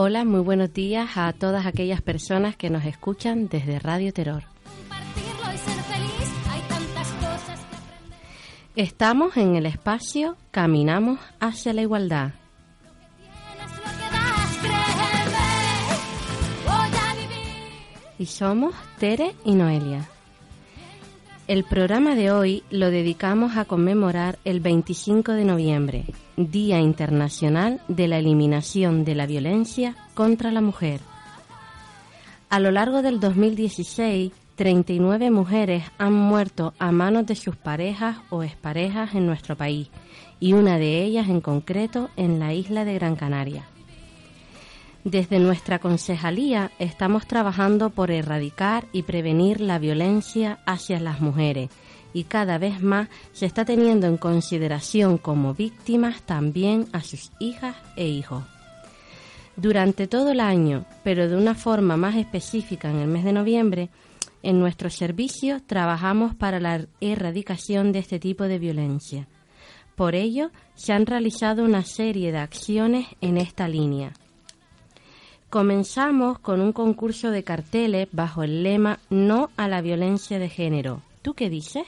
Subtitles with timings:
[0.00, 4.44] Hola, muy buenos días a todas aquellas personas que nos escuchan desde Radio Terror.
[8.76, 12.30] Estamos en el espacio Caminamos hacia la igualdad.
[18.20, 20.08] Y somos Tere y Noelia.
[21.48, 26.04] El programa de hoy lo dedicamos a conmemorar el 25 de noviembre,
[26.36, 31.00] Día Internacional de la Eliminación de la Violencia contra la Mujer.
[32.50, 38.42] A lo largo del 2016, 39 mujeres han muerto a manos de sus parejas o
[38.42, 39.88] exparejas en nuestro país,
[40.40, 43.64] y una de ellas en concreto en la isla de Gran Canaria.
[45.04, 51.70] Desde nuestra concejalía estamos trabajando por erradicar y prevenir la violencia hacia las mujeres
[52.12, 57.76] y cada vez más se está teniendo en consideración como víctimas también a sus hijas
[57.96, 58.44] e hijos.
[59.56, 63.90] Durante todo el año, pero de una forma más específica en el mes de noviembre,
[64.42, 69.26] en nuestros servicios trabajamos para la erradicación de este tipo de violencia.
[69.96, 74.12] Por ello, se han realizado una serie de acciones en esta línea.
[75.50, 81.02] Comenzamos con un concurso de carteles bajo el lema No a la violencia de género.
[81.22, 81.86] ¿Tú qué dices?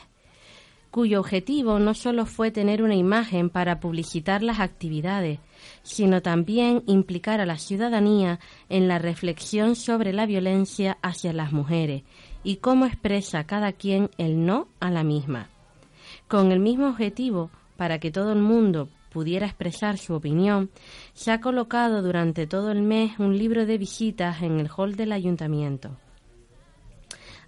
[0.91, 5.39] cuyo objetivo no solo fue tener una imagen para publicitar las actividades,
[5.83, 12.03] sino también implicar a la ciudadanía en la reflexión sobre la violencia hacia las mujeres
[12.43, 15.49] y cómo expresa cada quien el no a la misma.
[16.27, 20.71] Con el mismo objetivo, para que todo el mundo pudiera expresar su opinión,
[21.13, 25.13] se ha colocado durante todo el mes un libro de visitas en el hall del
[25.13, 25.97] ayuntamiento.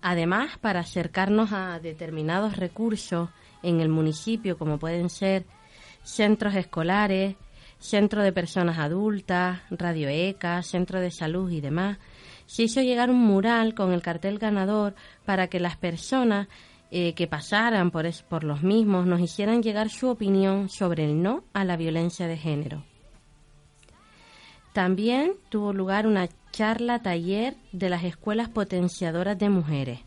[0.02, 3.30] Además, para acercarnos a determinados recursos
[3.62, 5.44] en el municipio, como pueden ser
[6.02, 7.36] centros escolares,
[7.78, 11.98] centro de personas adultas, Radio ECA, centro de salud y demás,
[12.46, 16.48] se hizo llegar un mural con el cartel ganador para que las personas
[16.94, 21.22] eh, que pasaran por, es- por los mismos nos hicieran llegar su opinión sobre el
[21.22, 22.84] no a la violencia de género.
[24.72, 30.00] También tuvo lugar una charla taller de las escuelas potenciadoras de mujeres.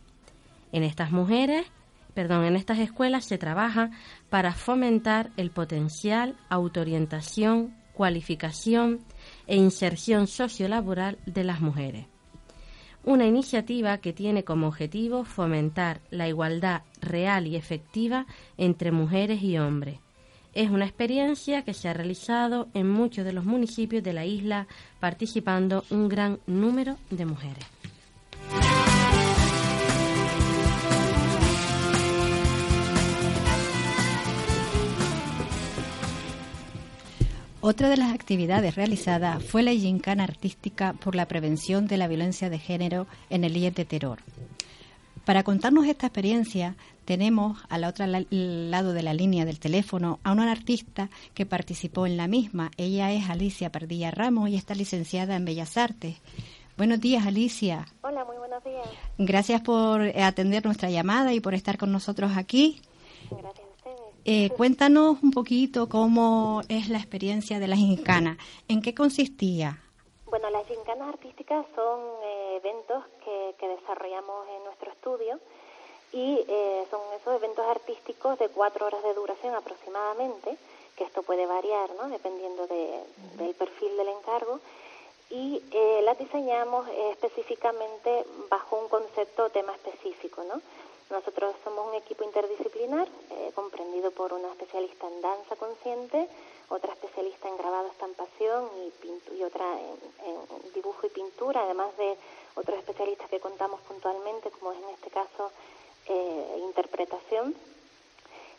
[0.72, 1.66] En estas mujeres,
[2.14, 3.92] perdón, en estas escuelas se trabaja
[4.30, 9.00] para fomentar el potencial, autoorientación, cualificación
[9.48, 12.08] e inserción sociolaboral de las mujeres.
[13.06, 18.26] Una iniciativa que tiene como objetivo fomentar la igualdad real y efectiva
[18.58, 20.00] entre mujeres y hombres.
[20.56, 24.66] Es una experiencia que se ha realizado en muchos de los municipios de la isla,
[25.00, 27.75] participando un gran número de mujeres.
[37.68, 42.52] Otra de las actividades realizadas fue la gincana artística por la prevención de la violencia
[42.52, 44.20] de género en el IES de Terror.
[45.26, 50.32] Para contarnos esta experiencia, tenemos al otro la- lado de la línea del teléfono a
[50.34, 52.70] una artista que participó en la misma.
[52.78, 56.18] Ella es Alicia Pardilla Ramos y está licenciada en Bellas Artes.
[56.78, 57.88] Buenos días, Alicia.
[58.04, 58.88] Hola, muy buenos días.
[59.18, 62.80] Gracias por atender nuestra llamada y por estar con nosotros aquí.
[63.32, 63.65] Gracias.
[64.26, 68.38] Eh, cuéntanos un poquito cómo es la experiencia de la gincana.
[68.68, 69.78] ¿En qué consistía?
[70.26, 75.40] Bueno, las gincanas artísticas son eh, eventos que, que desarrollamos en nuestro estudio
[76.12, 80.58] y eh, son esos eventos artísticos de cuatro horas de duración aproximadamente,
[80.98, 82.10] que esto puede variar, ¿no?
[82.10, 83.04] Dependiendo de-
[83.38, 84.60] del perfil del encargo.
[85.30, 90.62] Y eh, las diseñamos eh, específicamente bajo un concepto o tema específico, ¿no?
[91.10, 96.28] Nosotros somos un equipo interdisciplinar eh, comprendido por una especialista en danza consciente,
[96.70, 102.18] otra especialista en grabado estampación y, y otra en, dibujo y pintura, además de
[102.56, 105.52] otros especialistas que contamos puntualmente, como es en este caso
[106.08, 107.54] eh, interpretación.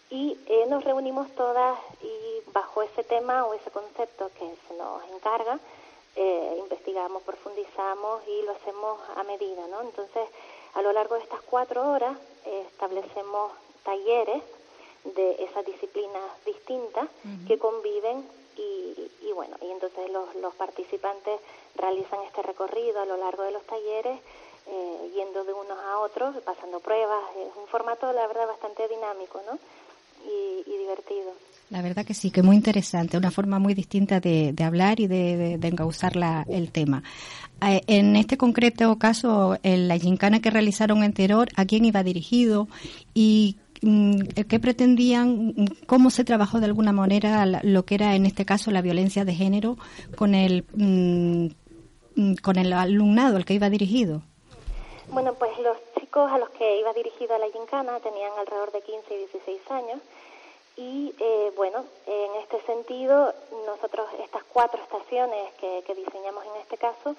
[0.09, 5.03] Y eh, nos reunimos todas y bajo ese tema o ese concepto que se nos
[5.11, 5.59] encarga,
[6.59, 9.83] investigamos, profundizamos y lo hacemos a medida, ¿no?
[9.83, 10.27] Entonces,
[10.77, 13.53] a lo largo de estas cuatro horas establecemos
[13.83, 14.43] talleres
[15.05, 17.09] de esas disciplinas distintas
[17.47, 21.41] que conviven y, bueno, y entonces los, los, participantes
[21.75, 24.19] realizan este recorrido a lo largo de los talleres,
[24.67, 27.23] eh, yendo de unos a otros, pasando pruebas.
[27.37, 29.59] Es un formato, la verdad, bastante dinámico, ¿no?
[30.27, 31.33] Y, divertido.
[31.71, 35.07] La verdad que sí, que muy interesante, una forma muy distinta de, de hablar y
[35.07, 37.03] de, de, engauzar la, el tema.
[37.61, 42.03] Eh, en este concreto caso, en la gincana que realizaron en Teror, ¿a quién iba
[42.03, 42.69] dirigido
[43.15, 45.55] y mm, qué pretendían,
[45.87, 49.35] cómo se trabajó de alguna manera lo que era en este caso la violencia de
[49.35, 49.77] género
[50.17, 51.47] con el mm,
[52.15, 54.23] mm, con el alumnado al que iba dirigido?
[55.09, 59.15] Bueno, pues los chicos a los que iba dirigido la gincana tenían alrededor de 15
[59.15, 60.01] y 16 años
[60.77, 63.33] y eh, bueno, en este sentido,
[63.65, 67.17] nosotros estas cuatro estaciones que, que diseñamos en este caso,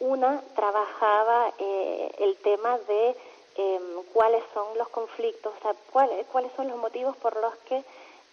[0.00, 3.16] una trabajaba eh, el tema de
[3.56, 7.76] em, cuáles son los conflictos, o sea, cuáles, cuáles son los motivos por los que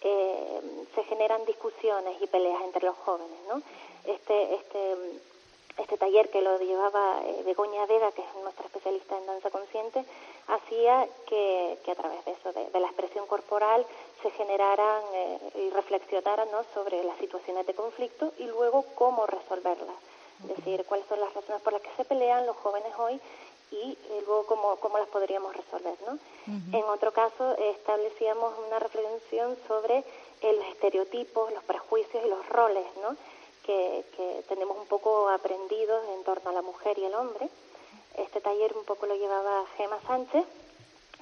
[0.00, 3.62] em, se generan discusiones y peleas entre los jóvenes, ¿no?
[4.04, 4.96] Este, este,
[5.78, 10.04] este taller que lo llevaba eh, Begoña Vega, que es nuestra especialista en danza consciente,
[10.48, 13.86] hacía que, que a través de eso, de, la expresión corporal,
[14.22, 16.64] se generaran eh, y reflexionaran ¿no?
[16.74, 19.96] sobre las situaciones de conflicto y luego cómo resolverlas
[20.48, 23.20] es decir, cuáles son las razones por las que se pelean los jóvenes hoy
[23.70, 25.94] y eh, luego cómo, cómo las podríamos resolver.
[26.06, 26.18] ¿no?
[26.76, 30.04] En otro caso, establecíamos una reflexión sobre
[30.42, 33.16] los estereotipos, los prejuicios y los roles ¿no?
[33.64, 37.48] Que, que tenemos un poco aprendidos en torno a la mujer y el hombre.
[38.16, 40.44] Este taller un poco lo llevaba Gema Sánchez,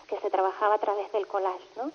[0.08, 1.90] que se trabajaba a través del collage, ¿no?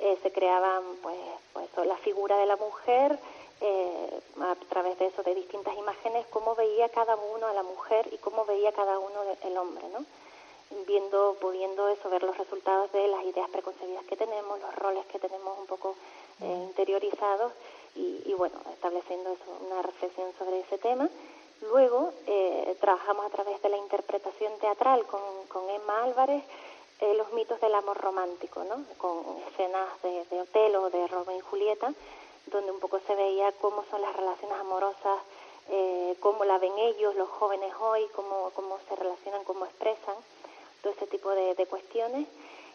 [0.00, 1.18] Eh, se creaban pues,
[1.52, 3.18] pues la figura de la mujer,
[3.60, 8.08] eh, a través de eso, de distintas imágenes, cómo veía cada uno a la mujer
[8.10, 10.04] y cómo veía cada uno el hombre, ¿no?
[10.86, 15.18] Viendo, pudiendo eso, ver los resultados de las ideas preconcebidas que tenemos, los roles que
[15.18, 15.96] tenemos un poco
[16.40, 17.52] eh, interiorizados
[17.94, 21.08] y, bueno, estableciendo eso, una reflexión sobre ese tema.
[21.62, 26.42] Luego eh, trabajamos a través de la interpretación teatral con, con Emma Álvarez
[27.16, 28.84] los mitos del amor romántico, ¿no?
[28.98, 31.94] Con escenas de, de Otelo, de Romeo y Julieta,
[32.46, 35.18] donde un poco se veía cómo son las relaciones amorosas,
[35.72, 40.16] eh, cómo la ven ellos, los jóvenes hoy, cómo, cómo se relacionan, cómo expresan,
[40.82, 42.26] todo ese tipo de, cuestiones.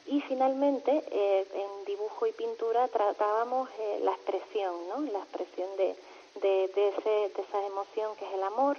[0.07, 5.02] Y finalmente, eh, en dibujo y pintura tratábamos eh, la expresión, ¿no?
[5.12, 5.96] La expresión de,
[6.42, 8.78] de, de, ese, de esa emoción que es el amor,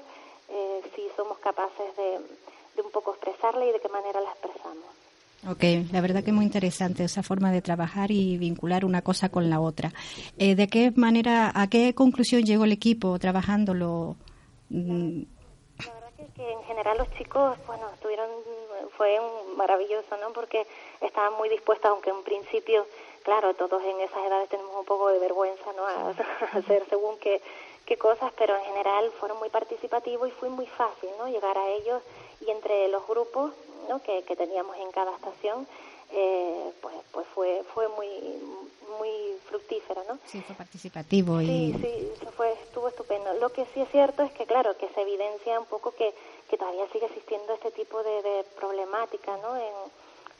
[0.94, 2.20] si somos capaces de,
[2.76, 4.84] de un poco expresarla y de qué manera la expresamos.
[5.48, 9.48] Ok, la verdad que muy interesante esa forma de trabajar y vincular una cosa con
[9.48, 9.92] la otra.
[10.38, 14.16] Eh, ¿De qué manera, a qué conclusión llegó el equipo trabajándolo?
[14.70, 15.22] Mm.
[16.36, 18.28] Que, en general los chicos, bueno, estuvieron,
[18.96, 19.18] fue
[19.56, 20.32] maravilloso, ¿no?
[20.34, 20.66] Porque
[21.00, 22.86] estaban muy dispuestos, aunque en principio,
[23.22, 25.86] claro, todos en esas edades tenemos un poco de vergüenza, ¿no?
[25.86, 26.10] A,
[26.58, 27.40] hacer según qué,
[27.86, 31.26] qué cosas, pero en general fueron muy participativos y fue muy fácil, ¿no?
[31.28, 32.02] Llegar a ellos
[32.40, 33.52] y entre los grupos
[34.02, 35.66] que, que teníamos en cada estación,
[36.12, 38.08] eh, pues, pues fue, fue muy,
[38.98, 39.10] muy
[39.48, 40.18] fructífero, ¿no?
[40.26, 41.46] Sí, fue participativo y...
[41.46, 43.32] Sí, sí, eso fue, estuvo estupendo.
[43.34, 46.14] Lo que sí es cierto es que, claro, que se evidencia un poco que,
[46.48, 49.56] que todavía sigue existiendo este tipo de, de problemática, ¿no?
[49.56, 49.74] En,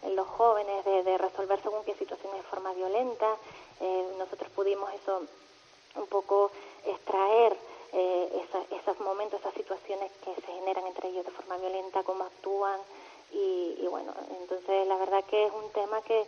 [0.03, 3.27] en los jóvenes, de, de, resolver según qué situaciones de forma violenta.
[3.81, 5.23] Eh, nosotros pudimos eso
[5.97, 6.51] un poco
[6.85, 7.57] extraer
[7.93, 8.43] eh,
[8.81, 12.79] esos momentos, esas situaciones que se generan entre ellos de forma violenta, cómo actúan,
[13.33, 16.27] y, bueno, entonces la verdad que es un tema que,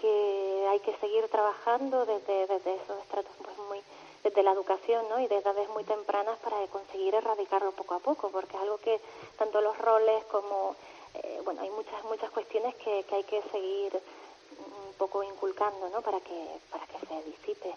[0.00, 3.80] que hay que seguir trabajando desde, desde esos estratos pues muy
[4.22, 5.20] desde la educación ¿no?
[5.20, 9.00] y desde edades muy tempranas para conseguir erradicarlo poco a poco porque es algo que
[9.38, 10.74] tanto los roles como
[11.14, 16.02] eh, bueno hay muchas muchas cuestiones que, que hay que seguir un poco inculcando ¿no?
[16.02, 17.74] para que para que se disipe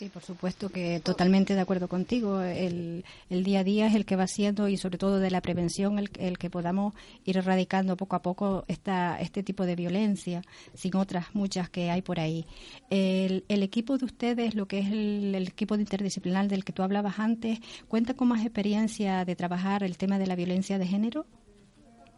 [0.00, 2.40] Sí, por supuesto que totalmente de acuerdo contigo.
[2.40, 5.42] El, el, día a día es el que va siendo y sobre todo de la
[5.42, 6.94] prevención el, el, que podamos
[7.26, 10.40] ir erradicando poco a poco esta, este tipo de violencia,
[10.72, 12.46] sin otras muchas que hay por ahí.
[12.88, 16.82] El, el equipo de ustedes, lo que es el, equipo de interdisciplinar del que tú
[16.82, 21.26] hablabas antes, ¿cuenta con más experiencia de trabajar el tema de la violencia de género?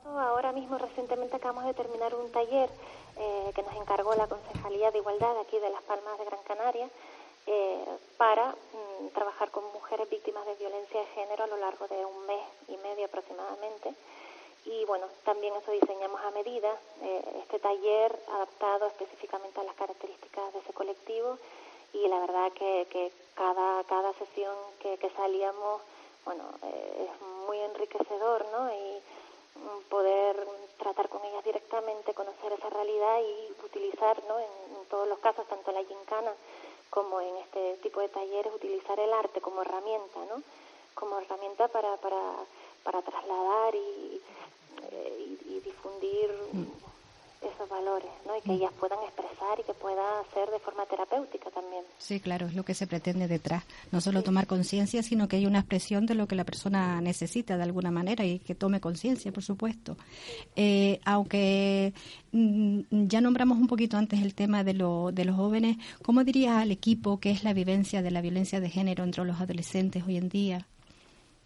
[0.04, 2.71] Ahora mismo recientemente acabamos de terminar un taller
[3.19, 6.88] eh, que nos encargó la Concejalía de Igualdad aquí de Las Palmas de Gran Canaria
[7.46, 12.04] eh, para mm, trabajar con mujeres víctimas de violencia de género a lo largo de
[12.04, 13.94] un mes y medio aproximadamente.
[14.64, 16.70] Y bueno, también eso diseñamos a medida,
[17.02, 21.37] eh, este taller adaptado específicamente a las características de ese colectivo
[21.92, 25.82] y la verdad que, que cada, cada sesión que, que salíamos,
[26.25, 28.72] bueno, eh, es muy enriquecedor, ¿no?
[28.72, 29.02] Y
[29.56, 30.46] mm, poder
[30.78, 34.38] tratar con ellas directamente, conocer esa realidad y utilizar, ¿no?
[34.38, 36.34] En, todos los casos, tanto la gincana
[36.92, 40.42] como en este tipo de talleres, utilizar el arte como herramienta, ¿no?
[40.94, 42.20] Como herramienta para, para,
[42.84, 44.20] para trasladar y,
[44.90, 46.81] eh, y, difundir mm.
[47.62, 48.37] Esos valores, ¿no?
[48.37, 48.54] Y que mm.
[48.54, 51.85] ellas puedan expresar y que pueda hacer de forma terapéutica también.
[51.99, 53.64] Sí, claro, es lo que se pretende detrás.
[53.90, 57.57] No solo tomar conciencia, sino que hay una expresión de lo que la persona necesita
[57.57, 59.97] de alguna manera y que tome conciencia, por supuesto.
[60.57, 61.92] Eh, aunque
[62.33, 66.62] mm, ya nombramos un poquito antes el tema de, lo, de los jóvenes, ¿cómo dirías
[66.62, 70.16] al equipo qué es la vivencia de la violencia de género entre los adolescentes hoy
[70.16, 70.66] en día?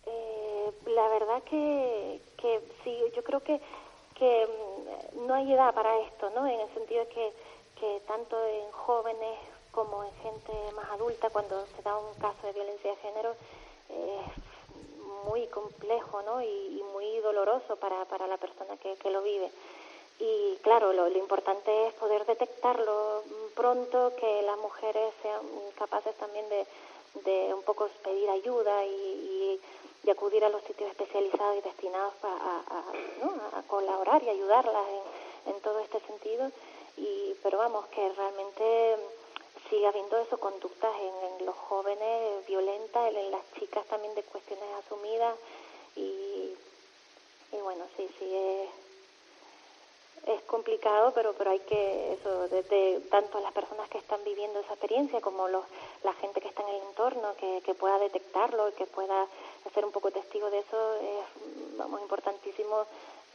[0.06, 3.60] Eh, la verdad que, que sí, yo creo que,
[4.18, 6.46] que mm, no hay edad para esto, ¿no?
[6.46, 7.32] En el sentido de que,
[7.80, 9.38] que tanto en jóvenes
[9.72, 13.34] como en gente más adulta, cuando se da un caso de violencia de género,
[13.90, 16.42] es muy complejo, ¿no?
[16.42, 19.50] Y, muy doloroso para, para la persona que, lo vive.
[20.18, 23.22] Y claro, lo, lo, importante es poder detectarlo
[23.54, 25.42] pronto, que las mujeres sean
[25.78, 26.66] capaces también de,
[27.24, 29.60] de un poco pedir ayuda y, y
[30.06, 35.60] de acudir a los sitios especializados y destinados a, a, colaborar y ayudarlas en, en,
[35.60, 36.50] todo este sentido.
[36.96, 38.96] Y, pero vamos, que realmente
[39.68, 44.68] sigue habiendo eso, conductas en, en los jóvenes violentas, en, las chicas también de cuestiones
[44.84, 45.36] asumidas.
[45.96, 46.54] Y,
[47.52, 48.85] y bueno, sí, sí, es
[50.26, 54.72] es complicado, pero pero hay que eso desde tanto las personas que están viviendo esa
[54.72, 55.64] experiencia como los
[56.02, 59.26] la gente que está en el entorno que, que pueda detectarlo y que pueda
[59.74, 62.86] ser un poco testigo de eso es vamos importantísimo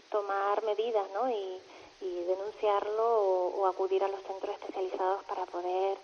[0.09, 1.29] tomar medidas, ¿no?
[1.29, 1.61] Y,
[2.01, 5.97] y denunciarlo o, o acudir a los centros especializados para poder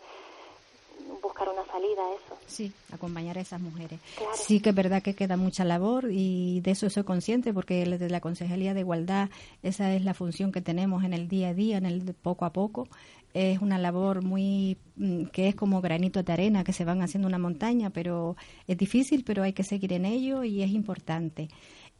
[1.21, 2.37] buscar una salida a eso.
[2.45, 3.99] Sí, acompañar a esas mujeres.
[4.33, 8.09] Sí que es verdad que queda mucha labor y de eso soy consciente porque desde
[8.09, 9.29] la Consejería de Igualdad
[9.63, 12.53] esa es la función que tenemos en el día a día, en el poco a
[12.53, 12.87] poco.
[13.33, 17.27] Es una labor muy mm, que es como granito de arena que se van haciendo
[17.27, 18.35] una montaña, pero
[18.67, 21.49] es difícil, pero hay que seguir en ello y es importante.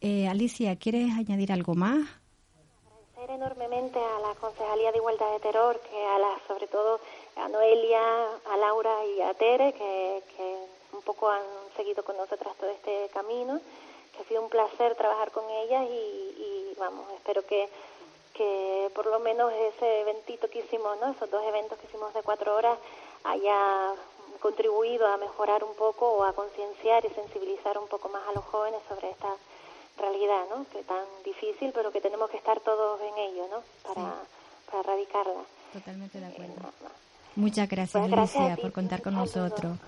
[0.00, 2.08] Eh, Alicia, ¿quieres añadir algo más?
[3.16, 7.00] Agradecer enormemente a la Concejalía de Igualdad de Terror, que a la, sobre todo
[7.38, 8.02] a Noelia,
[8.50, 10.56] a Laura y a Tere, que, que
[10.92, 11.42] un poco han
[11.76, 13.60] seguido con nosotras todo este camino,
[14.12, 17.68] que ha sido un placer trabajar con ellas y, y vamos, espero que,
[18.34, 21.12] que por lo menos ese eventito que hicimos, ¿no?
[21.12, 22.78] esos dos eventos que hicimos de cuatro horas,
[23.24, 23.94] haya
[24.40, 28.44] contribuido a mejorar un poco o a concienciar y sensibilizar un poco más a los
[28.44, 29.34] jóvenes sobre esta
[29.98, 30.64] realidad, ¿no?
[30.70, 33.62] Que tan difícil, pero que tenemos que estar todos en ello, ¿no?
[33.82, 34.70] Para, sí.
[34.70, 35.44] para erradicarla.
[35.72, 36.54] Totalmente de acuerdo.
[36.54, 37.07] Eh,
[37.38, 39.78] Muchas gracias, pues gracias Alicia, por contar con nosotros.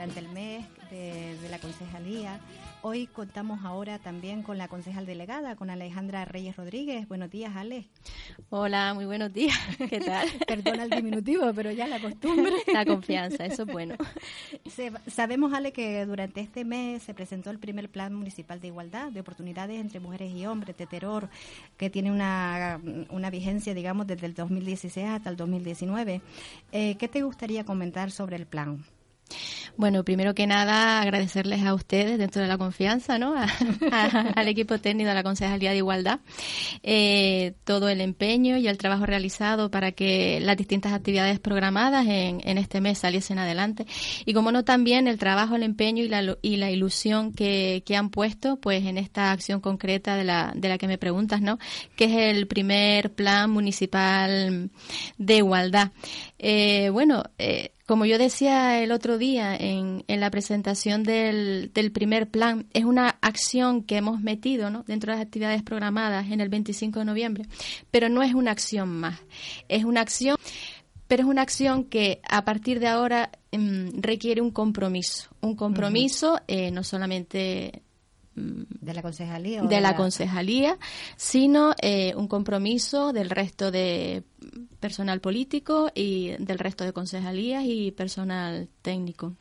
[0.00, 2.40] Durante el mes de, de, la concejalía,
[2.80, 7.06] hoy contamos ahora también con la concejal delegada, con Alejandra Reyes Rodríguez.
[7.06, 7.84] Buenos días, Ale.
[8.48, 9.54] Hola, muy buenos días.
[9.90, 10.26] ¿Qué tal?
[10.46, 12.54] Perdona el diminutivo, pero ya la costumbre.
[12.72, 13.96] La confianza, eso es bueno.
[14.70, 19.12] Se, sabemos, Ale, que durante este mes se presentó el primer Plan Municipal de Igualdad
[19.12, 21.28] de Oportunidades entre Mujeres y Hombres de Terror,
[21.76, 22.80] que tiene una,
[23.10, 26.22] una vigencia, digamos, desde el 2016 hasta el 2019.
[26.72, 28.82] Eh, ¿Qué te gustaría comentar sobre el plan?
[29.80, 33.34] Bueno, primero que nada, agradecerles a ustedes, dentro de la confianza, ¿no?
[33.92, 36.20] A, al equipo técnico de la Concejalía de Igualdad,
[36.82, 42.42] eh, todo el empeño y el trabajo realizado para que las distintas actividades programadas en,
[42.44, 43.86] en, este mes saliesen adelante.
[44.26, 48.10] Y como no, también el trabajo, el empeño y la, y la ilusión que, han
[48.10, 51.58] puesto, pues, en esta acción concreta de la, de la que me preguntas, ¿no?
[51.96, 54.70] Que es el primer plan municipal
[55.16, 55.92] de igualdad.
[56.38, 61.90] Eh, bueno, eh, como yo decía el otro día en, en la presentación del, del,
[61.90, 64.84] primer plan, es una acción que hemos metido ¿no?
[64.86, 67.46] dentro de las actividades programadas en el 25 de noviembre,
[67.90, 69.18] pero no es una acción más.
[69.68, 70.36] Es una acción,
[71.08, 75.28] pero es una acción que a partir de ahora mmm, requiere un compromiso.
[75.40, 76.42] Un compromiso uh -huh.
[76.46, 77.82] eh, no solamente
[78.40, 80.78] de la concejalía de, de la, la, concejalía
[81.16, 84.24] sino eh, un compromiso del resto de
[84.80, 89.34] personal político y del resto de concejalías y personal técnico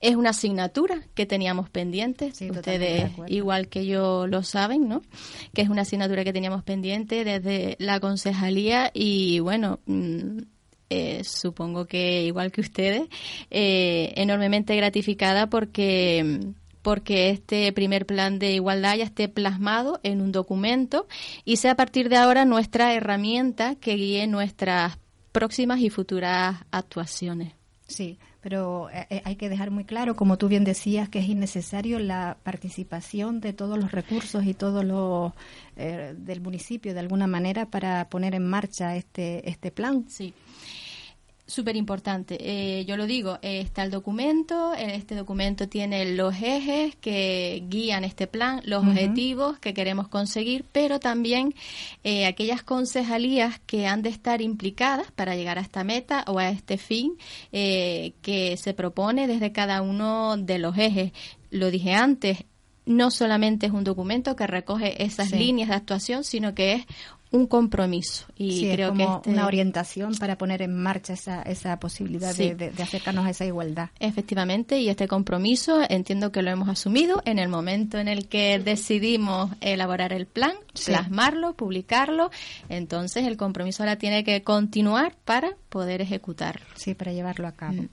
[0.00, 2.26] es una asignatura que teníamos pendiente.
[2.26, 5.02] Ustedes, igual que yo, lo saben, ¿no?
[5.54, 10.38] Que es una asignatura que teníamos pendiente desde la concejalía y, bueno, mm,
[10.90, 13.08] eh, supongo que igual que ustedes,
[13.50, 16.52] eh, enormemente gratificada porque
[16.84, 21.08] porque este primer plan de igualdad ya esté plasmado en un documento
[21.46, 24.98] y sea a partir de ahora nuestra herramienta que guíe nuestras
[25.32, 27.54] próximas y futuras actuaciones.
[27.86, 31.28] Sí, pero eh, eh, hay que dejar muy claro, como tú bien decías, que es
[31.28, 35.32] innecesario la participación de todos los recursos y todos los
[35.76, 40.04] eh, del municipio de alguna manera para poner en marcha este este plan.
[40.08, 40.34] Sí.
[41.46, 42.38] Súper importante.
[42.40, 48.26] Eh, yo lo digo, está el documento, este documento tiene los ejes que guían este
[48.26, 51.54] plan, los objetivos que queremos conseguir, pero también
[52.02, 56.48] eh, aquellas concejalías que han de estar implicadas para llegar a esta meta o a
[56.48, 57.18] este fin
[57.52, 61.12] eh, que se propone desde cada uno de los ejes.
[61.50, 62.44] Lo dije antes,
[62.86, 66.86] no solamente es un documento que recoge esas líneas de actuación, sino que es
[67.30, 72.34] un compromiso y creo que este una orientación para poner en marcha esa, esa posibilidad
[72.34, 73.90] de, acercarnos a esa igualdad.
[73.98, 78.58] Efectivamente, y este compromiso entiendo que lo hemos asumido en el momento en el que
[78.58, 80.54] decidimos elaborar el plan,
[80.84, 82.30] plasmarlo, publicarlo,
[82.68, 86.64] entonces el compromiso ahora tiene que continuar para poder ejecutarlo.
[86.76, 87.82] Sí, para llevarlo a cabo.
[87.82, 87.88] Mm.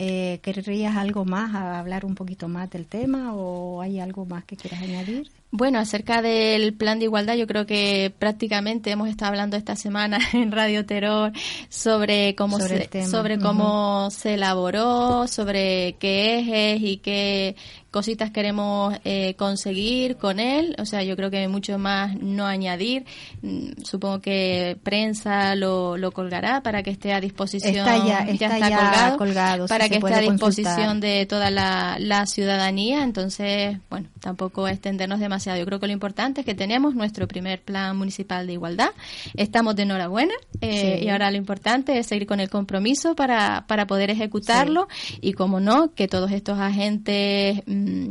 [0.00, 4.56] Eh, ¿Querrías algo más, hablar un poquito más del tema o hay algo más que
[4.56, 5.28] quieras añadir?
[5.50, 10.18] Bueno, acerca del plan de igualdad, yo creo que prácticamente hemos estado hablando esta semana
[10.34, 11.32] en Radio Terror
[11.70, 17.56] sobre cómo sobre se, sobre cómo se elaboró, sobre qué ejes y qué
[17.90, 20.76] cositas queremos eh, conseguir con él.
[20.78, 23.06] O sea, yo creo que mucho más no añadir.
[23.40, 27.74] Mm, supongo que prensa lo, lo colgará para que esté a disposición.
[27.74, 33.02] Está ya, está, colgado, para que esté a disposición de toda la, la ciudadanía.
[33.02, 37.62] Entonces, bueno, tampoco extendernos demasiado yo creo que lo importante es que tenemos nuestro primer
[37.62, 38.90] plan municipal de igualdad.
[39.34, 43.86] Estamos de enhorabuena eh, y ahora lo importante es seguir con el compromiso para, para
[43.86, 44.88] poder ejecutarlo
[45.20, 48.10] y, como no, que todos estos agentes mm,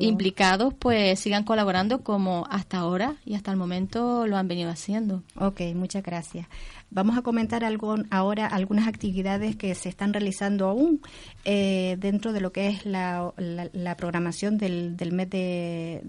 [0.00, 5.22] implicados pues sigan colaborando como hasta ahora y hasta el momento lo han venido haciendo.
[5.36, 6.46] Ok, muchas gracias.
[6.90, 11.02] Vamos a comentar algo, ahora algunas actividades que se están realizando aún
[11.44, 13.34] eh, dentro de lo que es la,
[13.98, 16.00] programación del, del, mes de,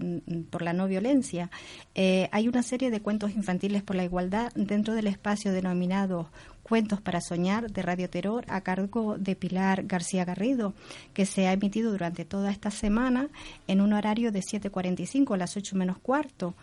[0.44, 1.50] por la no violencia.
[1.94, 6.30] Eh, hay una serie de cuentos infantiles por la igualdad dentro del espacio denominado
[6.62, 10.72] Cuentos para Soñar de Radio Terror a cargo de Pilar García Garrido,
[11.14, 13.28] que se ha emitido durante toda esta semana
[13.66, 16.54] en un horario de 7.45 a las 8 menos cuarto.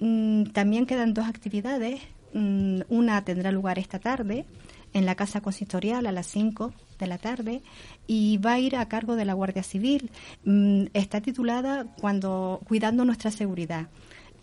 [0.00, 2.00] Mm, también quedan dos actividades
[2.32, 4.46] Mm, una tendrá lugar esta tarde
[4.94, 7.62] en la Casa Consistorial a las 5 de la tarde
[8.06, 10.10] y va a ir a cargo de la Guardia Civil.
[10.44, 13.88] Mm, está titulada Cuando Cuidando nuestra seguridad.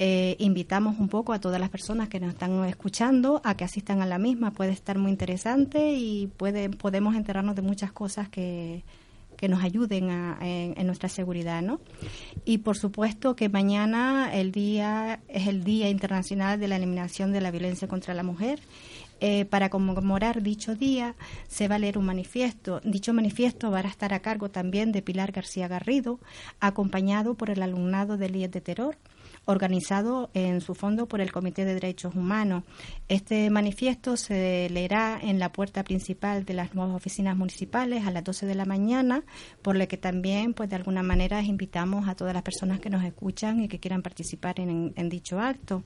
[0.02, 4.02] Eh, invitamos un poco a todas las personas que nos están escuchando a que asistan
[4.02, 4.52] a la misma.
[4.52, 8.84] Puede estar muy interesante y puede, podemos enterarnos de muchas cosas que,
[9.40, 10.10] que nos ayuden
[10.42, 11.80] en, nuestra seguridad, ¿no?
[12.44, 17.40] Y por supuesto que mañana el día es el Día Internacional de la Eliminación de
[17.40, 18.60] la Violencia contra la Mujer.
[19.22, 21.16] Eh, para conmemorar dicho día
[21.48, 22.82] se va a leer un manifiesto.
[22.84, 26.20] Dicho manifiesto va a estar a cargo también de Pilar García Garrido,
[26.60, 28.98] acompañado por el alumnado del IES de Terror
[29.46, 32.64] organizado en su fondo por el Comité de Derechos Humanos.
[33.08, 38.24] Este manifiesto se leerá en la puerta principal de las nuevas oficinas municipales a las
[38.24, 39.24] 12 de la mañana,
[39.62, 43.04] por lo que también, pues de alguna manera, invitamos a todas las personas que nos
[43.04, 45.84] escuchan y que quieran participar en, dicho acto.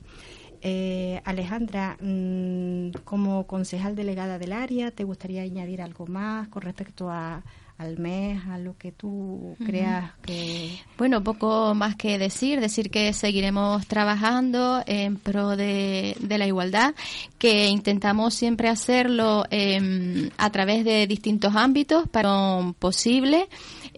[0.66, 7.10] Eh, Alejandra, mm, como concejal delegada del área, ¿te gustaría añadir algo más con respecto
[7.10, 7.42] a,
[7.76, 10.70] al mes, a lo que tú creas que...
[10.96, 16.94] Bueno, poco más que decir, decir que seguiremos trabajando en pro de, la igualdad,
[17.36, 23.50] que intentamos siempre hacerlo em, a través de distintos ámbitos para posible,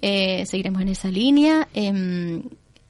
[0.03, 1.69] eh, seguiremos en esa línea.
[1.75, 2.43] Em,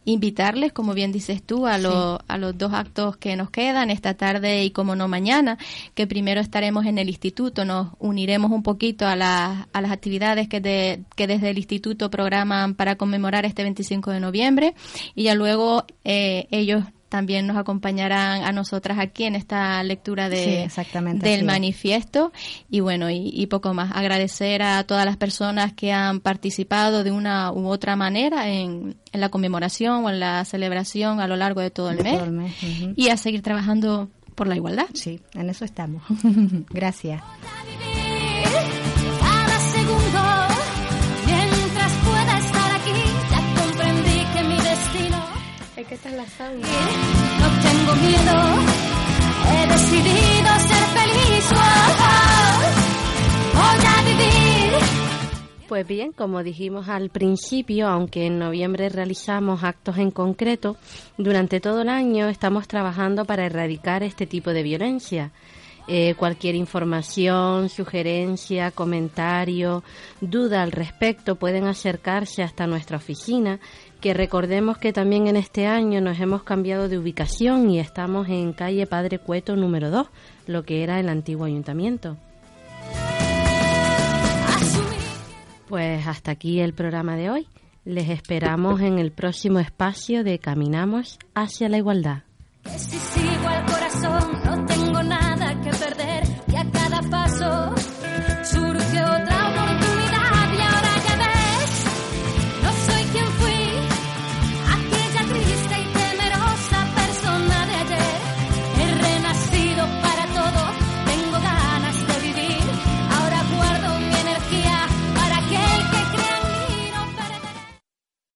[0.07, 4.65] invitarles, como bien dices tú, a, a los dos actos que nos quedan esta tarde
[4.65, 5.59] y como no mañana,
[5.95, 11.03] que primero estaremos en el instituto, nos uniremos un poquito a, a las actividades que,
[11.15, 14.75] que desde el instituto programan para conmemorar este 25 de noviembre
[15.15, 20.69] y ya luego eh, ellos también nos acompañarán a nosotras aquí en esta lectura de,
[21.15, 22.33] del manifiesto.
[22.69, 23.93] Y bueno y, poco más.
[23.95, 29.21] Agradecer a todas las personas que han participado de una u otra manera en, en
[29.21, 32.55] la conmemoración o en la celebración a lo largo de todo el mes,
[32.97, 34.87] y a seguir trabajando por la igualdad.
[34.95, 36.03] Sí en eso estamos.
[36.71, 37.23] Gracias
[55.69, 60.77] Pues bien, como dijimos al principio, aunque en noviembre realizamos actos en concreto,
[61.19, 65.33] durante todo el año estamos trabajando para erradicar este tipo de violencia.
[65.89, 69.85] Eh, cualquier información, sugerencia, comentario,
[70.21, 73.61] duda al respecto pueden acercarse hasta nuestra oficina,
[74.01, 78.53] que recordemos que también en este año nos hemos cambiado de ubicación y estamos en
[78.53, 80.07] calle Padre Cueto número 2,
[80.47, 82.17] lo que era el antiguo ayuntamiento.
[85.69, 87.49] Pues hasta aquí el programa de hoy.
[87.85, 92.23] Les esperamos en el próximo espacio de Caminamos hacia la Igualdad.